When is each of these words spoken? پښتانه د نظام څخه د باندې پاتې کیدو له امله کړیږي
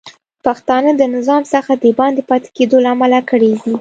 پښتانه 0.45 0.91
د 0.97 1.01
نظام 1.15 1.41
څخه 1.53 1.71
د 1.83 1.85
باندې 1.99 2.21
پاتې 2.29 2.49
کیدو 2.57 2.77
له 2.83 2.89
امله 2.95 3.19
کړیږي 3.29 3.69